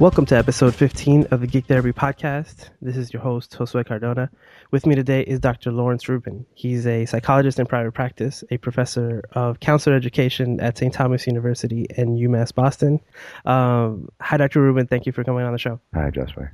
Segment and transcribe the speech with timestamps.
[0.00, 2.70] Welcome to episode 15 of the Geek Therapy Podcast.
[2.80, 4.30] This is your host, Josue Cardona.
[4.70, 5.72] With me today is Dr.
[5.72, 6.46] Lawrence Rubin.
[6.54, 10.94] He's a psychologist in private practice, a professor of counselor education at St.
[10.94, 13.00] Thomas University and UMass Boston.
[13.44, 14.62] Um, hi, Dr.
[14.62, 14.86] Rubin.
[14.86, 15.80] Thank you for coming on the show.
[15.92, 16.48] Hi, Josue.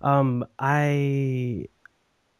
[0.00, 1.66] Um, I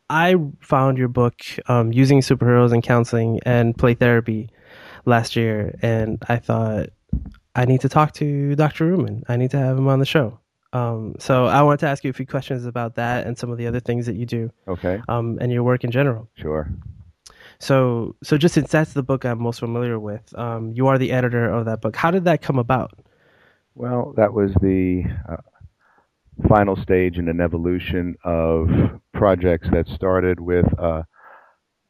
[0.08, 4.48] I found your book um, using superheroes in counseling and play therapy
[5.04, 6.88] last year, and I thought
[7.54, 8.86] I need to talk to Dr.
[8.86, 9.24] Rubin.
[9.28, 10.38] I need to have him on the show.
[10.72, 13.58] Um, so I wanted to ask you a few questions about that and some of
[13.58, 14.52] the other things that you do.
[14.68, 15.02] Okay.
[15.08, 16.28] Um, and your work in general.
[16.36, 16.68] Sure.
[17.58, 21.12] So, so just since that's the book I'm most familiar with, um, you are the
[21.12, 21.96] editor of that book.
[21.96, 22.92] How did that come about?
[23.74, 25.36] Well, that was the uh,
[26.48, 28.68] final stage in an evolution of
[29.12, 31.02] projects that started with uh,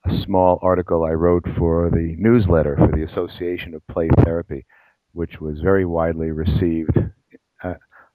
[0.06, 4.64] a small article I wrote for the newsletter for the Association of Play Therapy
[5.12, 6.96] which was very widely received.
[7.62, 7.74] Uh,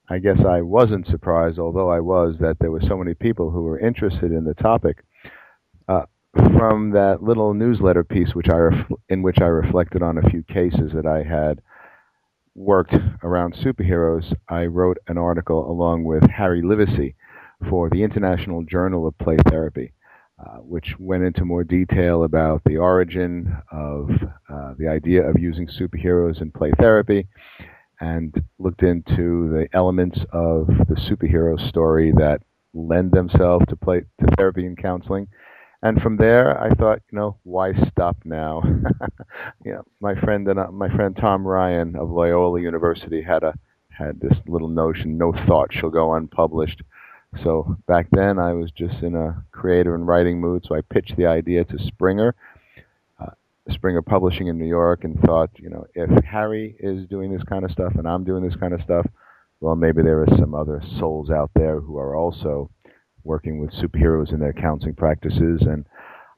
[0.09, 3.63] I guess I wasn't surprised, although I was, that there were so many people who
[3.63, 5.03] were interested in the topic.
[5.88, 6.03] Uh,
[6.35, 10.43] from that little newsletter piece, which I ref- in which I reflected on a few
[10.43, 11.61] cases that I had
[12.55, 17.16] worked around superheroes, I wrote an article along with Harry Livesay
[17.69, 19.93] for the International Journal of Play Therapy.
[20.38, 24.09] Uh, which went into more detail about the origin of
[24.50, 27.25] uh, the idea of using superheroes in play therapy
[28.02, 32.41] and looked into the elements of the superhero story that
[32.73, 35.25] lend themselves to play to therapy and counseling.
[35.81, 38.61] And from there, I thought, you know, why stop now?
[39.66, 43.53] you know, my friend and uh, my friend Tom Ryan of Loyola University had a
[43.89, 46.81] had this little notion: no thought shall go unpublished.
[47.44, 50.66] So back then, I was just in a creative and writing mood.
[50.67, 52.36] So I pitched the idea to Springer,
[53.19, 53.31] uh,
[53.69, 57.66] Springer Publishing in New York, and thought, you know, if Harry is doing this kind
[57.66, 59.06] of stuff and I'm doing this kind of stuff,
[59.59, 62.69] well, maybe there are some other souls out there who are also
[63.23, 65.62] working with superheroes in their counseling practices.
[65.62, 65.85] And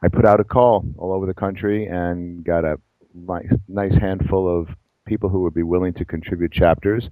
[0.01, 2.79] I put out a call all over the country and got a
[3.13, 4.69] nice, nice handful of
[5.05, 7.09] people who would be willing to contribute chapters.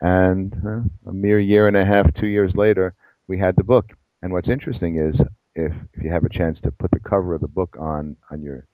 [0.00, 2.94] And uh, a mere year and a half, two years later,
[3.32, 3.86] we had the book.
[4.20, 5.18] And what's interesting is
[5.54, 8.42] if if you have a chance to put the cover of the book on on
[8.42, 8.66] your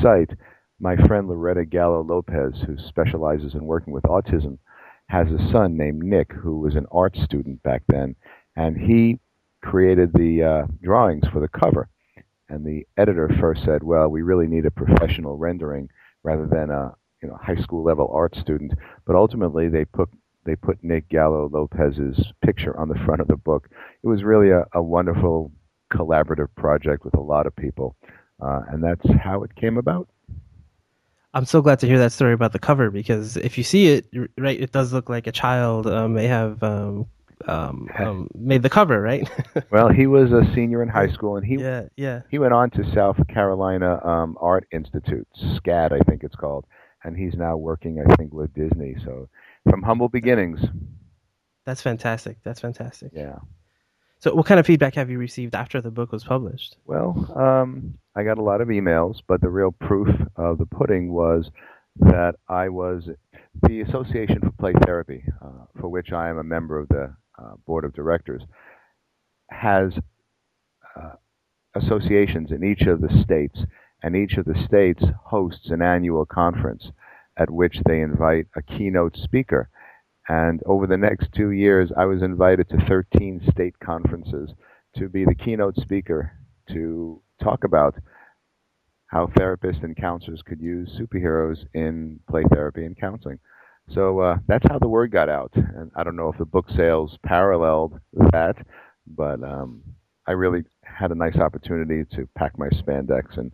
[0.00, 0.30] site,
[0.80, 4.56] my friend Loretta Gallo Lopez, who specializes in working with autism,
[5.08, 8.16] has a son named Nick who was an art student back then,
[8.56, 9.18] and he
[9.62, 11.90] created the uh, drawings for the cover.
[12.48, 15.90] And the editor first said, "Well, we really need a professional rendering
[16.22, 18.72] rather than a you know high school level art student."
[19.06, 20.08] But ultimately, they put
[20.46, 23.68] they put Nick Gallo Lopez's picture on the front of the book.
[24.02, 25.52] It was really a, a wonderful
[25.92, 27.96] collaborative project with a lot of people,
[28.42, 30.08] uh, and that's how it came about.
[31.34, 34.06] I'm so glad to hear that story about the cover because if you see it,
[34.38, 37.06] right, it does look like a child uh, may have um,
[37.46, 39.28] um, um, made the cover, right?
[39.70, 42.22] well, he was a senior in high school, and he yeah, yeah.
[42.30, 46.64] he went on to South Carolina um, Art Institute, SCAD, I think it's called,
[47.04, 48.96] and he's now working, I think, with Disney.
[49.04, 49.28] So
[49.68, 50.60] from humble beginnings.
[51.64, 52.38] That's fantastic.
[52.44, 53.12] That's fantastic.
[53.14, 53.38] Yeah.
[54.18, 56.76] So, what kind of feedback have you received after the book was published?
[56.86, 61.12] Well, um, I got a lot of emails, but the real proof of the pudding
[61.12, 61.50] was
[61.96, 63.08] that I was
[63.62, 67.54] the Association for Play Therapy, uh, for which I am a member of the uh,
[67.66, 68.42] board of directors,
[69.50, 69.92] has
[70.96, 71.12] uh,
[71.74, 73.60] associations in each of the states,
[74.02, 76.90] and each of the states hosts an annual conference
[77.36, 79.68] at which they invite a keynote speaker.
[80.28, 84.50] And over the next two years, I was invited to 13 state conferences
[84.96, 86.32] to be the keynote speaker
[86.70, 87.94] to talk about
[89.08, 93.38] how therapists and counselors could use superheroes in play therapy and counseling.
[93.94, 95.52] So uh, that's how the word got out.
[95.54, 98.00] And I don't know if the book sales paralleled
[98.32, 98.56] that,
[99.06, 99.82] but um,
[100.26, 103.52] I really had a nice opportunity to pack my spandex and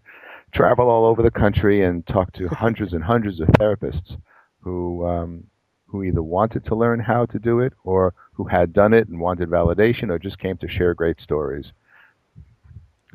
[0.52, 4.16] travel all over the country and talk to hundreds and hundreds of therapists
[4.60, 5.44] who um,
[5.86, 9.20] who either wanted to learn how to do it or who had done it and
[9.20, 11.66] wanted validation or just came to share great stories.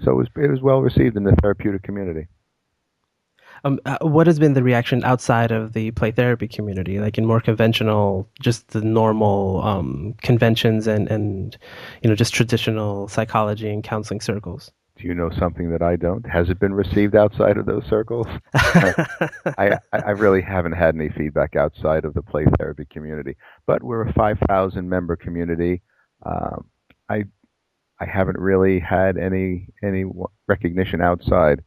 [0.04, 2.28] So it was it was well received in the therapeutic community.
[3.64, 7.26] Um, uh, what has been the reaction outside of the play therapy community, like in
[7.26, 11.58] more conventional, just the normal um, conventions and, and
[12.04, 14.72] you know just traditional psychology and counseling circles?
[14.98, 16.26] Do you know something that I don't?
[16.28, 18.26] Has it been received outside of those circles?
[18.54, 23.36] I, I really haven't had any feedback outside of the play therapy community,
[23.68, 25.82] but we're a 5,000 member community.
[26.26, 26.66] Um,
[27.10, 27.26] I
[28.00, 30.06] I haven't really had any any
[30.48, 31.64] recognition outside.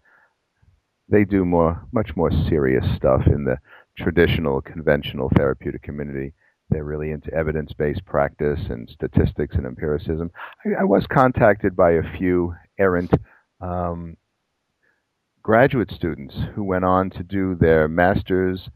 [1.09, 3.59] They do more much more serious stuff in the
[3.97, 6.33] traditional conventional therapeutic community
[6.71, 10.31] they're really into evidence-based practice and statistics and empiricism.
[10.65, 13.13] I, I was contacted by a few errant
[13.61, 14.17] um,
[15.43, 18.69] graduate students who went on to do their master's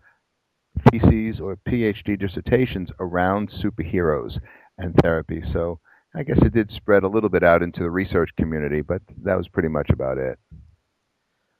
[0.91, 4.39] theses or PhD dissertations around superheroes
[4.79, 5.43] and therapy.
[5.53, 5.79] So
[6.15, 9.37] I guess it did spread a little bit out into the research community, but that
[9.37, 10.39] was pretty much about it.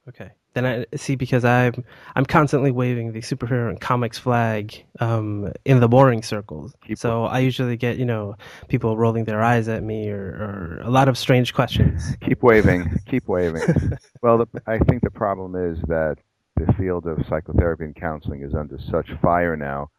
[0.07, 0.31] Okay.
[0.55, 1.83] Then I see because I'm
[2.15, 6.73] I'm constantly waving the superhero and comics flag um, in the boring circles.
[6.87, 8.35] Keep so I usually get you know
[8.69, 12.15] people rolling their eyes at me or, or a lot of strange questions.
[12.21, 12.89] Keep waving.
[13.05, 13.63] Keep waving.
[14.21, 16.15] well, the, I think the problem is that
[16.55, 19.89] the field of psychotherapy and counseling is under such fire now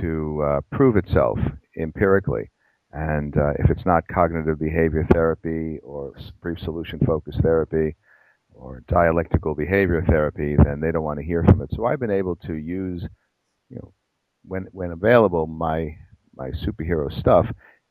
[0.00, 1.38] to uh, prove itself
[1.78, 2.50] empirically.
[2.92, 7.94] And uh, if it's not cognitive behavior therapy or brief solution focused therapy
[8.58, 11.70] or dialectical behavior therapy, then they don't want to hear from it.
[11.72, 13.02] So I've been able to use,
[13.70, 13.92] you know,
[14.44, 15.96] when when available, my
[16.34, 17.46] my superhero stuff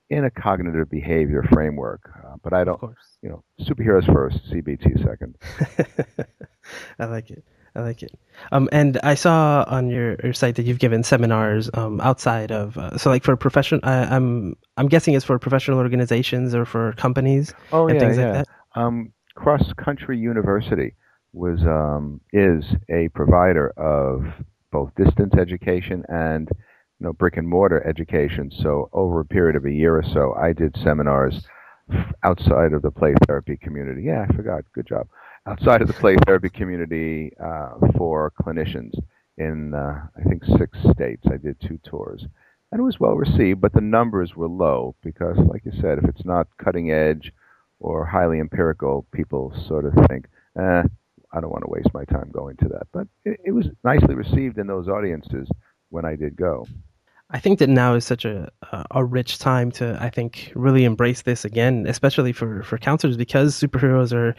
[0.10, 2.10] in a cognitive behavior framework.
[2.26, 2.82] Uh, but I don't,
[3.22, 5.36] you know, superheroes first, CBT second.
[7.00, 7.44] I like it.
[7.76, 8.18] I like it.
[8.52, 12.78] Um, and I saw on your, your site that you've given seminars um, outside of
[12.78, 13.82] uh, so like for professional.
[13.84, 18.26] I'm I'm guessing it's for professional organizations or for companies oh, and yeah, things yeah.
[18.26, 18.80] like that.
[18.80, 20.96] Um, Cross Country University
[21.32, 24.26] was um, is a provider of
[24.72, 28.52] both distance education and you know brick and mortar education.
[28.52, 31.46] So over a period of a year or so, I did seminars
[32.24, 34.04] outside of the play therapy community.
[34.04, 34.64] Yeah, I forgot.
[34.74, 35.08] Good job
[35.46, 38.92] outside of the play therapy community uh, for clinicians
[39.38, 41.24] in uh, I think six states.
[41.32, 42.26] I did two tours,
[42.72, 46.06] and it was well received, but the numbers were low because, like you said, if
[46.06, 47.32] it's not cutting edge
[47.80, 50.26] or highly empirical, people sort of think,
[50.60, 50.84] eh,
[51.34, 52.88] I don't want to waste my time going to that.
[52.92, 55.48] But it, it was nicely received in those audiences
[55.90, 56.66] when I did go.
[57.30, 58.50] I think that now is such a
[58.92, 63.60] a rich time to I think really embrace this again, especially for for counselors because
[63.60, 64.34] superheroes are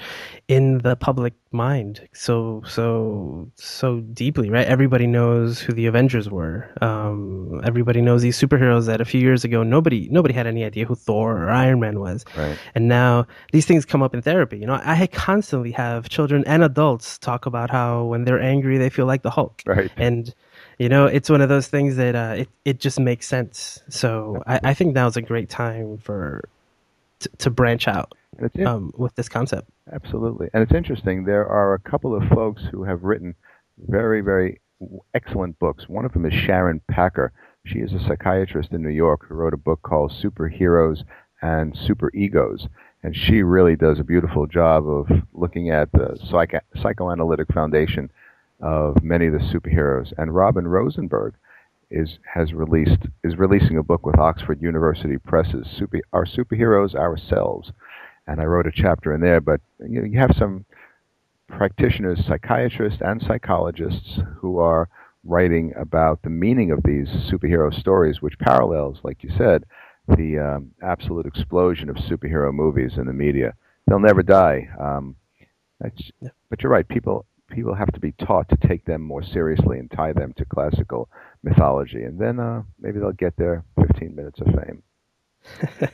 [0.49, 4.67] in the public mind so so so deeply, right?
[4.67, 6.70] Everybody knows who the Avengers were.
[6.81, 10.87] Um, everybody knows these superheroes that a few years ago nobody nobody had any idea
[10.87, 12.58] who Thor or Iron Man was, right.
[12.75, 14.58] and now these things come up in therapy.
[14.58, 18.88] You know, I constantly have children and adults talk about how when they're angry they
[18.88, 19.90] feel like the Hulk, right?
[19.99, 20.35] And
[20.78, 23.80] you know, it's one of those things that uh, it it just makes sense.
[23.88, 26.48] So I, I think now's a great time for
[27.20, 28.14] to, to branch out
[28.64, 29.69] um, with this concept.
[29.92, 31.25] Absolutely, and it's interesting.
[31.25, 33.34] There are a couple of folks who have written
[33.88, 34.60] very very
[35.14, 35.88] excellent books.
[35.88, 37.32] One of them is Sharon Packer.
[37.64, 41.02] She is a psychiatrist in New York who wrote a book called Superheroes
[41.42, 42.69] and Super Egos.
[43.02, 48.10] And she really does a beautiful job of looking at the psycho- psychoanalytic foundation
[48.60, 50.12] of many of the superheroes.
[50.19, 51.34] And Robin Rosenberg
[51.90, 57.72] is has released is releasing a book with Oxford University Presses, Super, Our Superheroes Ourselves.
[58.26, 60.66] And I wrote a chapter in there, but you, know, you have some
[61.49, 64.88] practitioners, psychiatrists and psychologists who are
[65.25, 69.64] writing about the meaning of these superhero stories, which parallels, like you said,
[70.08, 73.54] the um, absolute explosion of superhero movies in the media.
[73.87, 74.68] They'll never die.
[74.78, 75.16] Um,
[76.21, 76.28] yeah.
[76.50, 76.87] But you're right.
[76.87, 77.25] People
[77.58, 81.10] people have to be taught to take them more seriously and tie them to classical
[81.42, 84.80] mythology, and then uh, maybe they'll get their 15 minutes of fame.
[85.80, 85.90] and,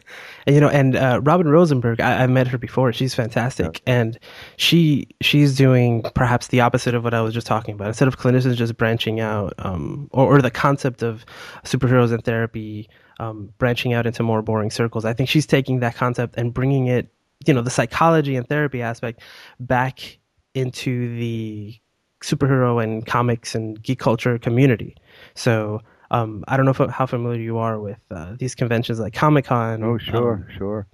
[0.54, 2.92] you know, and uh, Robin Rosenberg, I, have met her before.
[2.92, 3.94] She's fantastic, yeah.
[3.94, 4.18] and
[4.56, 7.88] she she's doing perhaps the opposite of what I was just talking about.
[7.88, 11.24] Instead of clinicians just branching out, um, or, or the concept of
[11.64, 12.90] superheroes in therapy
[13.20, 16.88] um, branching out into more boring circles, I think she's taking that concept and bringing
[16.88, 17.08] it,
[17.46, 19.22] you know, the psychology and therapy aspect
[19.58, 20.18] back
[20.54, 21.78] into the
[22.22, 24.96] superhero and comics and geek culture community.
[25.34, 25.80] So
[26.10, 29.46] um, I don't know if, how familiar you are with uh, these conventions like Comic
[29.46, 29.82] Con.
[29.82, 30.86] Oh, sure, um, sure.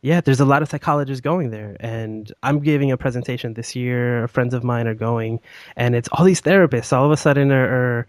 [0.00, 4.26] Yeah, there's a lot of psychologists going there, and I'm giving a presentation this year.
[4.26, 5.38] Friends of mine are going,
[5.76, 8.06] and it's all these therapists all of a sudden are, are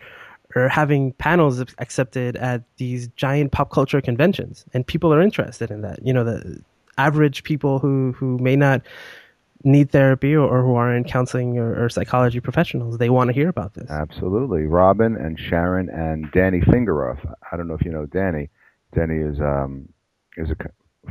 [0.56, 5.82] are having panels accepted at these giant pop culture conventions, and people are interested in
[5.82, 6.04] that.
[6.04, 6.62] You know, the
[6.98, 8.82] average people who who may not
[9.63, 12.98] need therapy or, or who are in counseling or, or, psychology professionals.
[12.98, 13.89] They want to hear about this.
[13.89, 14.63] Absolutely.
[14.63, 17.20] Robin and Sharon and Danny Fingeroth.
[17.51, 18.50] I don't know if you know Danny.
[18.93, 19.88] Danny is um,
[20.38, 20.55] is a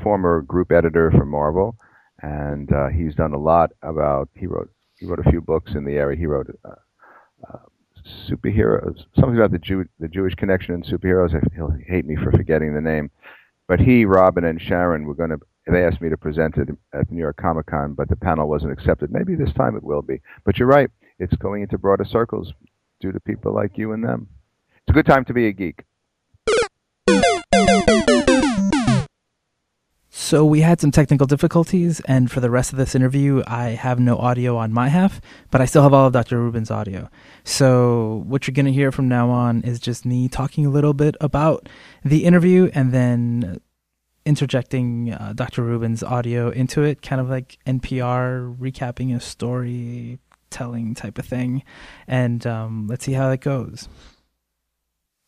[0.03, 1.77] former group editor for Marvel,
[2.21, 4.29] and uh, he's done a lot about.
[4.35, 6.19] He wrote he wrote a few books in the area.
[6.19, 6.49] He wrote.
[6.65, 6.75] Uh,
[7.49, 7.59] uh,
[8.29, 11.33] superheroes, something about the Jew, the Jewish connection in superheroes.
[11.55, 13.13] He'll hate me for forgetting the name,
[13.69, 17.11] but he, Robin, and Sharon were going to they asked me to present it at
[17.11, 19.13] New York Comic Con, but the panel wasn't accepted.
[19.13, 20.21] Maybe this time it will be.
[20.45, 22.53] But you're right; it's going into broader circles
[23.01, 24.29] due to people like you and them.
[24.87, 25.85] It's a good time to be a geek.
[30.15, 34.01] So we had some technical difficulties, and for the rest of this interview, I have
[34.01, 36.39] no audio on my half, but I still have all of Dr.
[36.39, 37.11] Rubin's audio.
[37.45, 40.95] So what you're going to hear from now on is just me talking a little
[40.95, 41.69] bit about
[42.05, 43.61] the interview and then
[44.25, 45.63] interjecting uh, Dr.
[45.63, 50.19] Rubin's audio into it, kind of like NPR recapping a story
[50.51, 51.63] telling type of thing.
[52.07, 53.89] And um, let's see how that goes.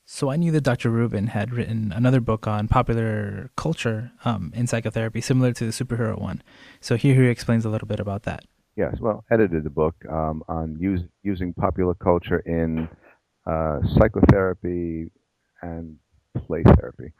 [0.06, 0.90] So I knew that Dr.
[0.90, 6.20] Rubin had written another book on popular culture um, in psychotherapy, similar to the superhero
[6.20, 6.42] one.
[6.80, 8.44] So here he explains a little bit about that.
[8.76, 12.88] Yes, well, edited the book um, on use, using popular culture in
[13.46, 15.10] uh, psychotherapy
[15.62, 15.96] and
[16.46, 17.12] play therapy.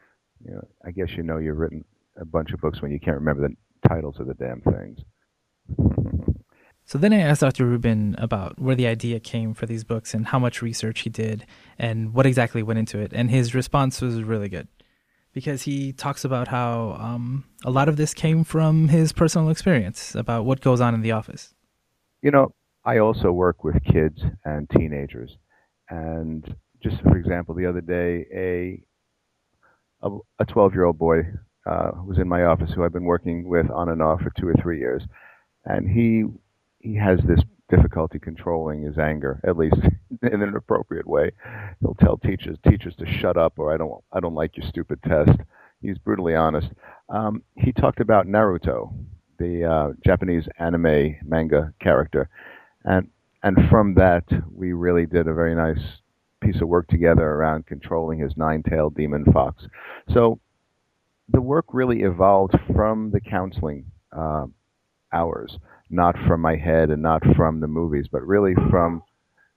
[0.95, 1.83] You know, I guess you know you've written
[2.19, 4.99] a bunch of books when you can't remember the titles of the damn things.
[6.87, 7.65] So then I asked Dr.
[7.65, 11.47] Rubin about where the idea came for these books and how much research he did
[11.79, 13.11] and what exactly went into it.
[13.11, 14.67] And his response was really good
[15.33, 20.13] because he talks about how um, a lot of this came from his personal experience
[20.13, 21.55] about what goes on in the office.
[22.21, 22.53] You know,
[22.85, 25.35] I also work with kids and teenagers.
[25.89, 28.83] And just for example, the other day, a
[30.39, 31.19] a 12 year old boy
[31.65, 34.47] uh, was in my office who I've been working with on and off for two
[34.47, 35.03] or three years,
[35.65, 36.25] and he
[36.79, 39.77] he has this difficulty controlling his anger, at least
[40.21, 41.31] in an appropriate way.
[41.81, 44.99] He'll tell teachers teachers to shut up or I don't I don't like your stupid
[45.03, 45.39] test.
[45.81, 46.67] He's brutally honest.
[47.09, 48.91] Um, he talked about Naruto,
[49.37, 52.29] the uh, Japanese anime manga character,
[52.83, 53.09] and
[53.43, 55.83] and from that we really did a very nice
[56.45, 59.63] piece of work together around controlling his nine-tailed demon fox.
[60.13, 60.39] So
[61.29, 63.85] the work really evolved from the counseling
[64.15, 64.45] uh,
[65.11, 65.57] hours
[65.89, 69.03] not from my head and not from the movies, but really from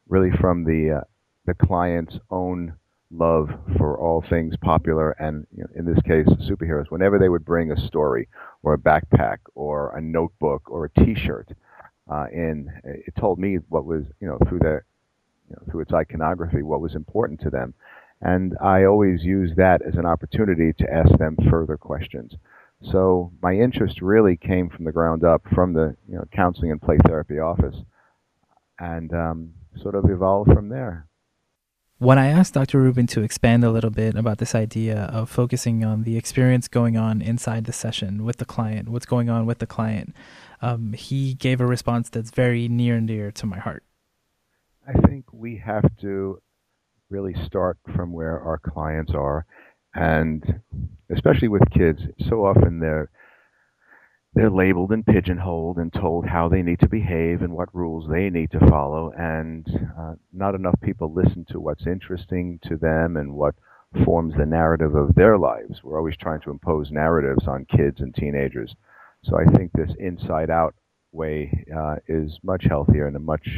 [0.09, 1.05] really from the uh,
[1.47, 2.75] the client's own
[3.11, 6.91] love for all things popular and you know, in this case superheroes.
[6.91, 8.29] Whenever they would bring a story
[8.63, 11.49] or a backpack or a notebook or a T-shirt
[12.11, 14.85] uh, in, it told me what was you know through their
[15.49, 17.75] you know, through its iconography what was important to them.
[18.21, 22.35] And I always use that as an opportunity to ask them further questions.
[22.93, 26.81] So my interest really came from the ground up, from the you know counseling and
[26.81, 27.77] play therapy office,
[28.79, 29.51] and um,
[29.81, 31.07] sort of evolved from there.
[32.01, 32.81] When I asked Dr.
[32.81, 36.97] Rubin to expand a little bit about this idea of focusing on the experience going
[36.97, 40.15] on inside the session with the client, what's going on with the client,
[40.63, 43.83] um, he gave a response that's very near and dear to my heart.
[44.89, 46.41] I think we have to
[47.11, 49.45] really start from where our clients are
[49.95, 50.61] and
[51.11, 53.11] especially with kids, so often they're
[54.35, 58.31] they're labeled and pigeonholed and told how they need to behave and what rules they
[58.31, 59.67] need to follow, and
[59.99, 63.55] uh, not enough people listen to what's interesting to them and what
[64.05, 65.83] forms the narrative of their lives.
[65.83, 68.75] We're always trying to impose narratives on kids and teenagers.
[69.25, 70.75] So I think this inside out
[71.11, 73.49] way uh, is much healthier and a much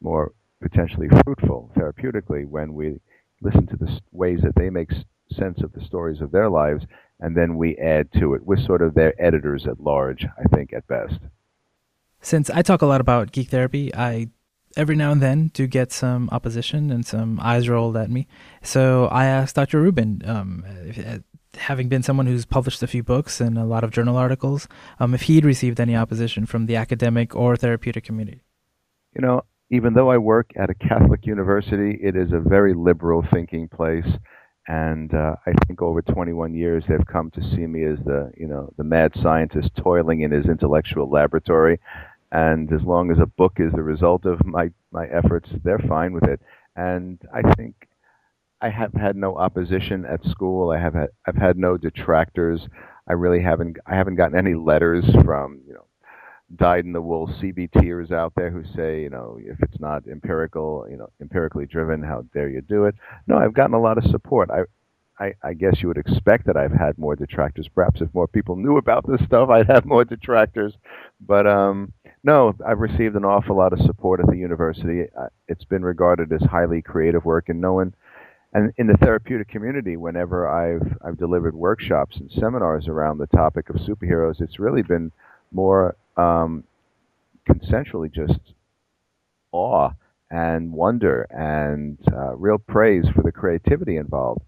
[0.00, 3.00] more potentially fruitful therapeutically when we
[3.42, 4.90] listen to the ways that they make
[5.32, 6.84] sense of the stories of their lives,
[7.20, 8.44] and then we add to it.
[8.44, 11.18] We're sort of their editors at large, I think, at best.
[12.20, 14.28] Since I talk a lot about geek therapy, I
[14.76, 18.28] every now and then do get some opposition and some eyes rolled at me.
[18.62, 19.80] So I asked Dr.
[19.80, 21.18] Rubin, um, if, uh,
[21.58, 24.68] having been someone who's published a few books and a lot of journal articles,
[25.00, 28.42] um, if he'd received any opposition from the academic or therapeutic community.
[29.14, 33.24] You know, even though I work at a Catholic university, it is a very liberal
[33.32, 34.06] thinking place
[34.70, 38.46] and uh, I think over 21 years they've come to see me as the you
[38.46, 41.80] know the mad scientist toiling in his intellectual laboratory,
[42.30, 46.12] and as long as a book is the result of my my efforts, they're fine
[46.12, 46.40] with it.
[46.76, 47.74] And I think
[48.60, 50.70] I have had no opposition at school.
[50.70, 52.60] I have had I've had no detractors.
[53.08, 55.86] I really haven't I haven't gotten any letters from you know
[56.56, 60.86] dyed in the wool CBTers out there who say, you know, if it's not empirical,
[60.90, 62.94] you know, empirically driven, how dare you do it?
[63.26, 64.50] No, I've gotten a lot of support.
[64.50, 64.62] I,
[65.22, 67.68] I, I guess you would expect that I've had more detractors.
[67.68, 70.72] Perhaps if more people knew about this stuff, I'd have more detractors.
[71.20, 71.92] But um,
[72.24, 75.04] no, I've received an awful lot of support at the university.
[75.46, 77.94] It's been regarded as highly creative work, and no one.
[78.52, 83.70] And in the therapeutic community, whenever I've I've delivered workshops and seminars around the topic
[83.70, 85.12] of superheroes, it's really been
[85.52, 86.64] more um,
[87.48, 88.38] consensually just
[89.52, 89.90] awe
[90.30, 94.42] and wonder and uh, real praise for the creativity involved.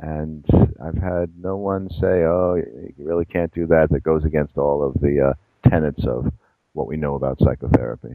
[0.00, 0.44] And
[0.82, 4.82] I've had no one say, "Oh, you really can't do that." That goes against all
[4.86, 6.32] of the uh, tenets of
[6.72, 8.14] what we know about psychotherapy.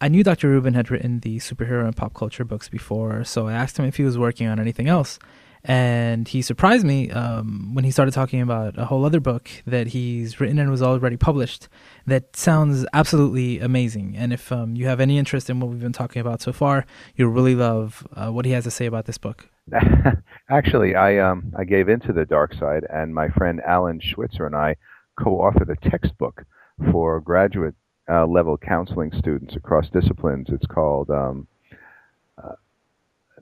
[0.00, 0.48] I knew Dr.
[0.48, 3.96] Rubin had written the superhero and pop culture books before, so I asked him if
[3.96, 5.18] he was working on anything else.
[5.64, 9.88] And he surprised me um, when he started talking about a whole other book that
[9.88, 11.68] he's written and was already published
[12.06, 14.16] that sounds absolutely amazing.
[14.16, 16.86] And if um, you have any interest in what we've been talking about so far,
[17.16, 19.48] you'll really love uh, what he has to say about this book.
[20.50, 24.56] Actually, I um, I gave into the dark side, and my friend Alan Schwitzer and
[24.56, 24.76] I
[25.22, 26.44] co-authored a textbook
[26.90, 27.74] for graduate
[28.10, 30.46] uh, level counseling students across disciplines.
[30.50, 31.46] It's called um,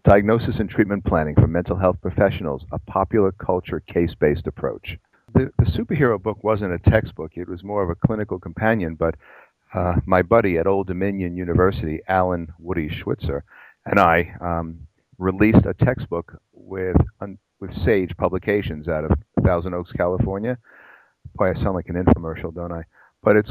[0.06, 4.96] Diagnosis and Treatment Planning for Mental Health Professionals, a popular culture case-based approach.
[5.34, 7.32] The, the superhero book wasn't a textbook.
[7.34, 9.16] It was more of a clinical companion, but
[9.74, 13.42] uh, my buddy at Old Dominion University, Alan Woody Schwitzer,
[13.84, 14.86] and I um,
[15.18, 19.10] released a textbook with, un, with Sage Publications out of
[19.42, 20.56] Thousand Oaks, California.
[21.34, 22.84] Boy, I sound like an infomercial, don't I?
[23.24, 23.50] But it's,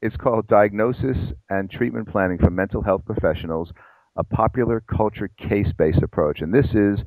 [0.00, 1.16] it's called Diagnosis
[1.50, 3.72] and Treatment Planning for Mental Health Professionals,
[4.18, 6.40] a popular culture case-based approach.
[6.40, 6.98] And this is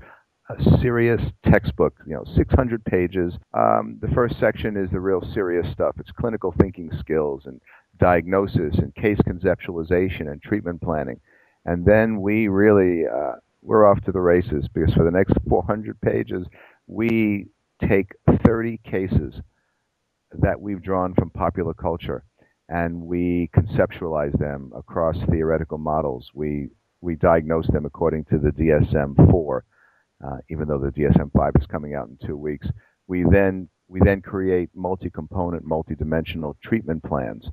[0.49, 3.33] a serious textbook, you know, 600 pages.
[3.53, 5.95] Um, the first section is the real serious stuff.
[5.99, 7.59] It's clinical thinking skills and
[7.99, 11.19] diagnosis and case conceptualization and treatment planning.
[11.65, 15.99] And then we really, uh, we're off to the races because for the next 400
[16.01, 16.47] pages,
[16.87, 17.47] we
[17.87, 18.11] take
[18.45, 19.35] 30 cases
[20.39, 22.23] that we've drawn from popular culture
[22.69, 26.31] and we conceptualize them across theoretical models.
[26.33, 26.69] We
[27.01, 29.61] we diagnose them according to the DSM-4,
[30.23, 32.67] uh, even though the DSM-5 is coming out in two weeks.
[33.07, 37.45] We then we then create multi-component, multi-dimensional treatment plans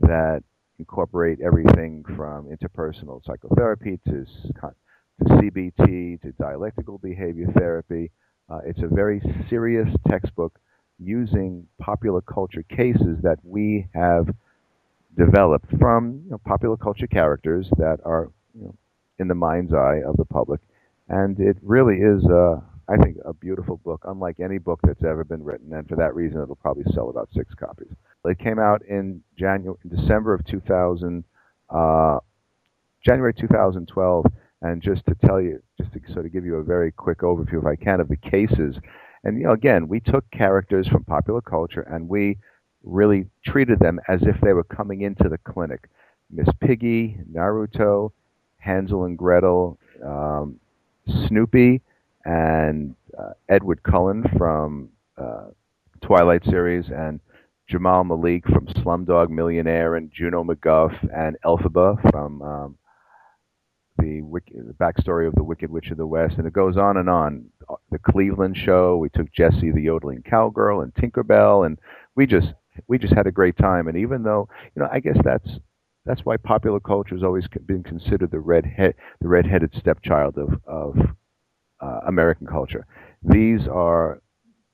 [0.00, 0.42] that
[0.78, 8.10] incorporate everything from interpersonal psychotherapy to, to CBT to dialectical behavior therapy.
[8.50, 10.58] Uh, it's a very serious textbook
[10.98, 14.28] using popular culture cases that we have
[15.16, 18.74] developed from you know, popular culture characters that are you know,
[19.18, 20.60] in the mind's eye of the public.
[21.08, 25.24] And it really is, uh, I think, a beautiful book, unlike any book that's ever
[25.24, 25.72] been written.
[25.72, 27.88] And for that reason, it'll probably sell about six copies.
[28.24, 31.24] It came out in January, December of 2000,
[31.70, 32.18] uh,
[33.04, 34.26] January 2012.
[34.60, 37.60] And just to tell you, just to sort of give you a very quick overview,
[37.60, 38.76] if I can, of the cases.
[39.24, 42.38] And you know, again, we took characters from popular culture and we
[42.82, 45.88] really treated them as if they were coming into the clinic.
[46.30, 48.12] Miss Piggy, Naruto,
[48.58, 50.58] Hansel and Gretel, um,
[51.26, 51.80] Snoopy,
[52.24, 55.46] and uh, Edward Cullen from uh,
[56.02, 57.20] Twilight series, and
[57.68, 62.78] Jamal Malik from Slumdog Millionaire, and Juno MacGuff, and Elphaba from um,
[63.98, 64.22] the,
[64.54, 67.46] the backstory of the Wicked Witch of the West, and it goes on and on.
[67.90, 68.96] The Cleveland Show.
[68.96, 71.78] We took Jessie the yodeling cowgirl and Tinkerbell, and
[72.14, 72.54] we just
[72.86, 73.88] we just had a great time.
[73.88, 75.48] And even though you know, I guess that's
[76.08, 78.64] that's why popular culture has always been considered the red
[79.20, 80.96] the red-headed stepchild of of
[81.80, 82.86] uh, American culture.
[83.22, 84.22] These are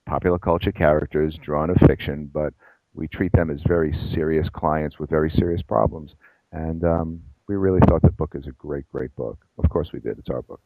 [0.06, 2.54] popular culture characters drawn of fiction, but
[2.94, 6.12] we treat them as very serious clients with very serious problems.
[6.52, 9.44] And um, we really thought the book is a great, great book.
[9.58, 10.18] Of course, we did.
[10.18, 10.60] It's our book.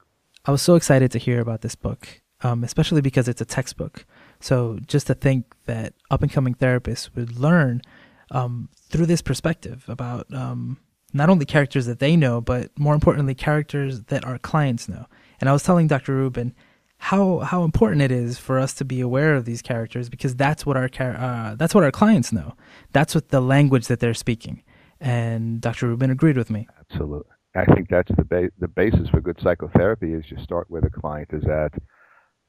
[0.44, 4.04] I was so excited to hear about this book, um, especially because it's a textbook.
[4.38, 7.80] So just to think that up and coming therapists would learn
[8.30, 10.78] um, through this perspective about um,
[11.12, 15.06] not only characters that they know, but more importantly, characters that our clients know.
[15.40, 16.14] And I was telling Dr.
[16.14, 16.54] Rubin
[16.98, 20.66] how how important it is for us to be aware of these characters because that's
[20.66, 22.54] what our uh, that's what our clients know.
[22.92, 24.62] That's what the language that they're speaking.
[25.00, 25.86] And Dr.
[25.86, 26.66] Rubin agreed with me.
[26.90, 27.30] Absolutely.
[27.54, 30.90] I think that's the ba- the basis for good psychotherapy is you start where the
[30.90, 31.72] client is at.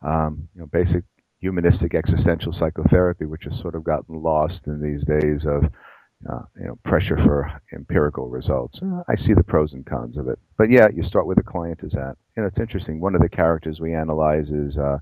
[0.01, 1.03] Um, you know, basic
[1.39, 5.63] humanistic existential psychotherapy, which has sort of gotten lost in these days of
[6.29, 8.79] uh, you know pressure for empirical results.
[8.81, 11.43] Uh, I see the pros and cons of it, but yeah, you start where the
[11.43, 12.17] client is at.
[12.35, 12.99] Know, it's interesting.
[12.99, 14.99] One of the characters we analyze is uh,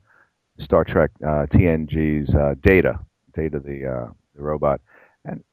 [0.60, 3.00] Star Trek uh, TNG's uh, Data,
[3.36, 4.82] Data the, the robot,
[5.26, 5.44] and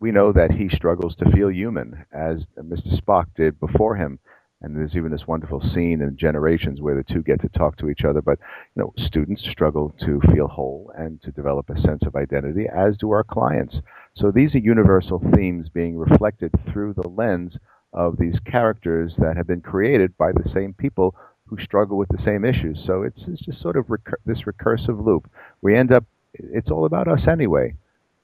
[0.00, 3.00] we know that he struggles to feel human, as Mr.
[3.00, 4.18] Spock did before him.
[4.64, 7.90] And there's even this wonderful scene in Generations where the two get to talk to
[7.90, 8.22] each other.
[8.22, 8.38] But
[8.74, 12.96] you know, students struggle to feel whole and to develop a sense of identity, as
[12.96, 13.76] do our clients.
[14.14, 17.56] So these are universal themes being reflected through the lens
[17.92, 21.14] of these characters that have been created by the same people
[21.46, 22.80] who struggle with the same issues.
[22.86, 25.30] So it's, it's just sort of recur- this recursive loop.
[25.62, 27.74] We end up, it's all about us anyway.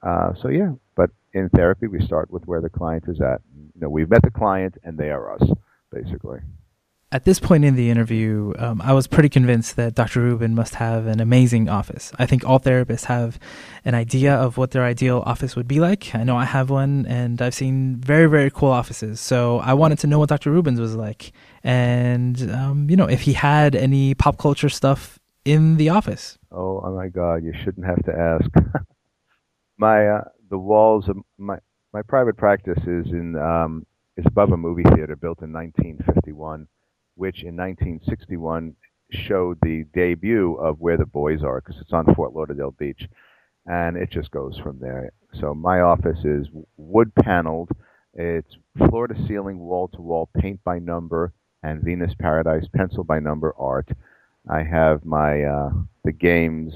[0.02, 3.42] Uh, so yeah, but in therapy we start with where the client is at.
[3.74, 5.48] You know, we've met the client and they are us,
[5.92, 6.40] basically
[7.12, 10.20] at this point in the interview, um, I was pretty convinced that Dr.
[10.20, 12.12] Rubin must have an amazing office.
[12.20, 13.38] I think all therapists have
[13.84, 16.14] an idea of what their ideal office would be like.
[16.14, 19.18] I know I have one, and I've seen very, very cool offices.
[19.18, 20.52] So I wanted to know what Dr.
[20.52, 21.32] Rubin's was like.
[21.64, 26.38] And, um, you know, if he had any pop culture stuff in the office?
[26.52, 27.42] Oh, oh my God!
[27.42, 28.50] You shouldn't have to ask.
[29.78, 31.58] my uh, the walls of my
[31.92, 33.86] my private practice is in um,
[34.20, 36.68] is above a movie theater built in 1951,
[37.16, 38.76] which in 1961
[39.10, 43.08] showed the debut of Where the Boys Are because it's on Fort Lauderdale Beach,
[43.66, 45.10] and it just goes from there.
[45.40, 47.70] So my office is wood paneled.
[48.12, 53.20] It's floor to ceiling, wall to wall, paint by number, and Venus Paradise pencil by
[53.20, 53.88] number art.
[54.48, 55.70] I have my uh,
[56.04, 56.74] the games,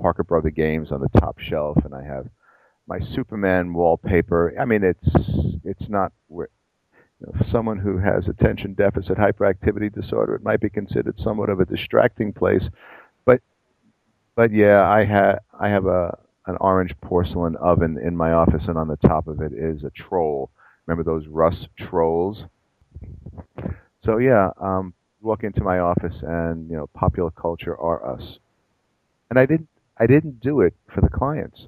[0.00, 2.26] Parker Brother games on the top shelf, and I have
[2.88, 4.54] my Superman wallpaper.
[4.58, 5.08] I mean, it's
[5.64, 6.12] it's not
[7.20, 10.34] you know, someone who has attention deficit hyperactivity disorder.
[10.34, 12.64] It might be considered somewhat of a distracting place,
[13.24, 13.40] but
[14.36, 18.76] but yeah, I have I have a an orange porcelain oven in my office, and
[18.76, 20.50] on the top of it is a troll.
[20.86, 22.44] Remember those Russ trolls?
[24.04, 24.92] So yeah, um,
[25.24, 28.38] walk into my office and you know popular culture are us
[29.30, 31.62] and i didn't i didn't do it for the clients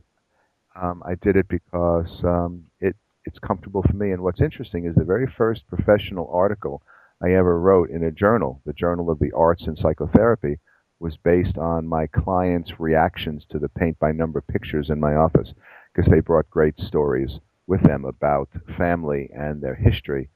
[0.80, 2.94] um, i did it because um, it
[3.26, 6.82] it's comfortable for me and what's interesting is the very first professional article
[7.22, 10.58] i ever wrote in a journal the journal of the arts and psychotherapy
[10.98, 15.52] was based on my clients reactions to the paint by number pictures in my office
[15.94, 20.28] because they brought great stories with them about family and their history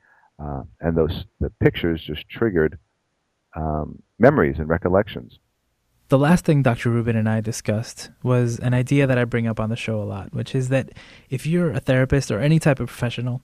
[0.43, 2.79] uh, and those the pictures just triggered
[3.57, 5.39] um, memories and recollections.
[6.11, 6.91] The last thing Dr.
[6.91, 10.03] Rubin and I discussed was an idea that I bring up on the show a
[10.03, 10.91] lot, which is that
[11.29, 13.43] if you're a therapist or any type of professional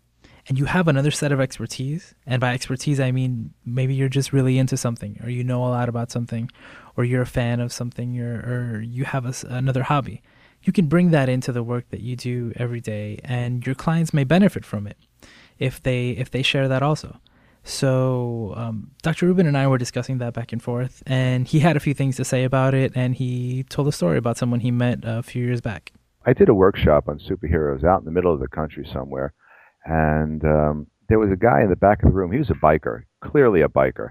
[0.48, 4.32] and you have another set of expertise, and by expertise I mean maybe you're just
[4.32, 6.50] really into something or you know a lot about something
[6.96, 10.20] or you're a fan of something or, or you have a, another hobby,
[10.64, 14.12] you can bring that into the work that you do every day and your clients
[14.12, 14.96] may benefit from it
[15.60, 17.20] if they if they share that also.
[17.66, 19.26] So um, Dr.
[19.26, 22.14] Rubin and I were discussing that back and forth, and he had a few things
[22.16, 25.44] to say about it, and he told a story about someone he met a few
[25.44, 25.92] years back.
[26.24, 29.34] I did a workshop on superheroes out in the middle of the country somewhere,
[29.84, 32.30] and um, there was a guy in the back of the room.
[32.30, 34.10] He was a biker, clearly a biker,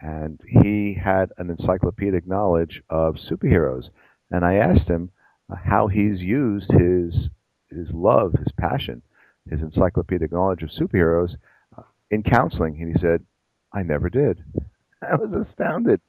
[0.00, 3.90] and he had an encyclopedic knowledge of superheroes.
[4.30, 5.10] And I asked him
[5.52, 7.30] uh, how he's used his
[7.68, 9.02] his love, his passion,
[9.50, 11.34] his encyclopedic knowledge of superheroes
[12.12, 12.80] in counseling.
[12.80, 13.24] And he said,
[13.72, 14.44] I never did.
[15.02, 16.00] I was astounded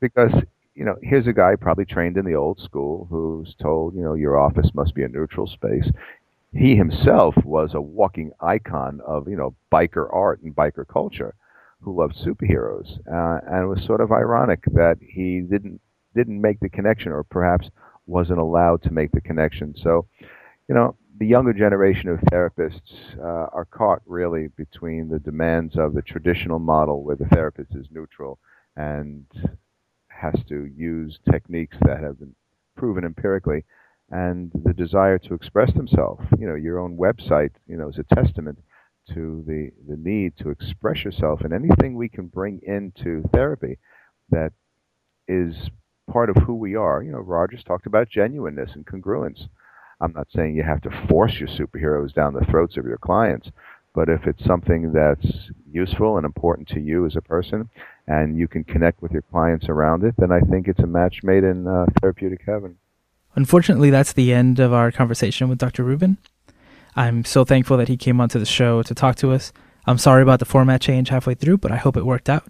[0.00, 0.30] because,
[0.76, 4.14] you know, here's a guy probably trained in the old school who's told, you know,
[4.14, 5.90] your office must be a neutral space.
[6.54, 11.34] He himself was a walking icon of, you know, biker art and biker culture
[11.80, 12.98] who loved superheroes.
[13.10, 15.80] Uh, and it was sort of ironic that he didn't
[16.14, 17.70] didn't make the connection or perhaps
[18.06, 19.74] wasn't allowed to make the connection.
[19.82, 20.06] So,
[20.68, 25.94] you know, the younger generation of therapists uh, are caught really between the demands of
[25.94, 28.40] the traditional model where the therapist is neutral
[28.74, 29.24] and
[30.08, 32.34] has to use techniques that have been
[32.76, 33.62] proven empirically
[34.10, 36.26] and the desire to express themselves.
[36.40, 38.58] You know, your own website, you know, is a testament
[39.14, 43.78] to the, the need to express yourself and anything we can bring into therapy
[44.30, 44.52] that
[45.28, 45.54] is
[46.10, 47.00] part of who we are.
[47.00, 49.46] You know, Rogers talked about genuineness and congruence.
[50.02, 53.50] I'm not saying you have to force your superheroes down the throats of your clients,
[53.94, 57.70] but if it's something that's useful and important to you as a person,
[58.06, 61.22] and you can connect with your clients around it, then I think it's a match
[61.22, 62.76] made in uh, therapeutic heaven.
[63.34, 65.84] Unfortunately, that's the end of our conversation with Dr.
[65.84, 66.18] Rubin.
[66.96, 69.52] I'm so thankful that he came onto the show to talk to us.
[69.86, 72.44] I'm sorry about the format change halfway through, but I hope it worked out.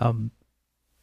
[0.00, 0.32] Um,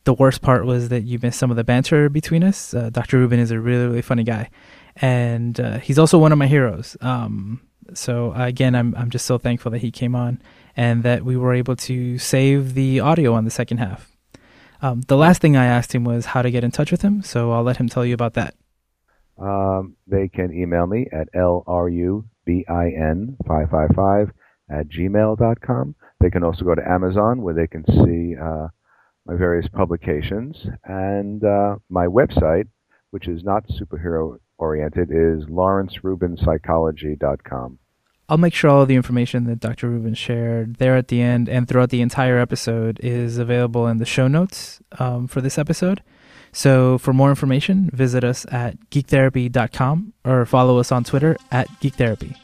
[0.04, 2.74] the worst part was that you missed some of the banter between us.
[2.74, 3.18] Uh, Dr.
[3.18, 4.52] Rubin is a really, really funny guy,
[4.98, 6.96] and uh, he's also one of my heroes.
[7.02, 7.62] Um,
[7.94, 10.42] so uh, again, I'm I'm just so thankful that he came on
[10.76, 14.12] and that we were able to save the audio on the second half.
[14.82, 17.22] Um, the last thing I asked him was how to get in touch with him,
[17.22, 18.56] so I'll let him tell you about that.
[19.38, 22.26] Um, they can email me at lrubin
[23.48, 24.32] five five five
[24.70, 25.96] at gmail.com.
[26.20, 28.68] They can also go to Amazon where they can see uh,
[29.26, 30.56] my various publications
[30.86, 32.68] and uh, my website,
[33.12, 37.78] which is not superhero oriented is lawrencerubinpsychology.com.
[38.28, 39.88] I'll make sure all the information that Dr.
[39.90, 44.06] Rubin shared there at the end and throughout the entire episode is available in the
[44.06, 46.02] show notes um, for this episode.
[46.52, 52.36] So for more information, visit us at geektherapy.com or follow us on Twitter at geektherapy.